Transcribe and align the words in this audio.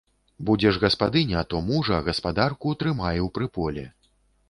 Будзеш 0.49 0.79
гаспадыня, 0.83 1.45
то 1.53 1.61
мужа, 1.69 2.01
гаспадарку 2.09 2.77
трымай 2.83 3.25
у 3.29 3.33
прыполе. 3.37 3.91